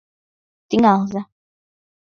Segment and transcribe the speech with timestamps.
[0.69, 1.21] —Тӱҥалза.